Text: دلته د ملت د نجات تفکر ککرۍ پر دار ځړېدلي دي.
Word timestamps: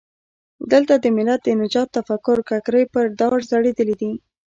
دلته 0.71 0.93
د 0.97 1.05
ملت 1.17 1.39
د 1.43 1.49
نجات 1.61 1.87
تفکر 1.97 2.37
ککرۍ 2.49 2.85
پر 2.93 3.05
دار 3.19 3.39
ځړېدلي 3.49 3.95
دي. 4.01 4.11